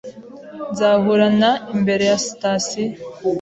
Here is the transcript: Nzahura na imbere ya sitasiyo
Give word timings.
Nzahura 0.71 1.27
na 1.41 1.51
imbere 1.75 2.03
ya 2.09 2.17
sitasiyo 2.25 2.93